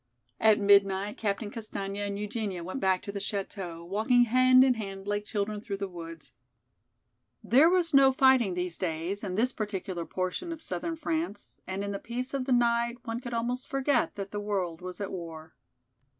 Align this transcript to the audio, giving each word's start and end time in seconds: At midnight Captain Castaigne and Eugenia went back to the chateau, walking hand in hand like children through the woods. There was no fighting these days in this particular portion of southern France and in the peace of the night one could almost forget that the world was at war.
At 0.39 0.57
midnight 0.59 1.17
Captain 1.17 1.51
Castaigne 1.51 1.99
and 1.99 2.17
Eugenia 2.17 2.63
went 2.63 2.79
back 2.79 3.03
to 3.03 3.11
the 3.11 3.19
chateau, 3.19 3.85
walking 3.85 4.23
hand 4.23 4.63
in 4.63 4.73
hand 4.73 5.05
like 5.05 5.25
children 5.25 5.61
through 5.61 5.77
the 5.77 5.87
woods. 5.87 6.33
There 7.43 7.69
was 7.69 7.93
no 7.93 8.11
fighting 8.11 8.55
these 8.55 8.79
days 8.79 9.23
in 9.23 9.35
this 9.35 9.51
particular 9.51 10.07
portion 10.07 10.51
of 10.51 10.59
southern 10.59 10.95
France 10.95 11.59
and 11.67 11.83
in 11.83 11.91
the 11.91 11.99
peace 11.99 12.33
of 12.33 12.45
the 12.45 12.51
night 12.51 12.97
one 13.03 13.19
could 13.19 13.35
almost 13.35 13.67
forget 13.67 14.15
that 14.15 14.31
the 14.31 14.39
world 14.39 14.81
was 14.81 14.99
at 14.99 15.11
war. 15.11 15.53